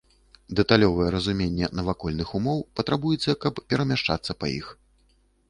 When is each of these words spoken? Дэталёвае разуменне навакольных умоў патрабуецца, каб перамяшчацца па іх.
Дэталёвае 0.59 1.09
разуменне 1.15 1.69
навакольных 1.81 2.33
умоў 2.41 2.65
патрабуецца, 2.81 3.37
каб 3.45 3.63
перамяшчацца 3.69 4.31
па 4.43 4.53
іх. 4.59 4.67